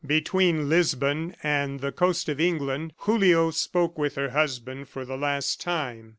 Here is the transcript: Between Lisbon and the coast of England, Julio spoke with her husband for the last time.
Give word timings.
Between 0.03 0.67
Lisbon 0.67 1.35
and 1.43 1.79
the 1.79 1.91
coast 1.91 2.27
of 2.27 2.39
England, 2.41 2.93
Julio 2.97 3.51
spoke 3.51 3.99
with 3.99 4.15
her 4.15 4.31
husband 4.31 4.89
for 4.89 5.05
the 5.05 5.15
last 5.15 5.61
time. 5.61 6.09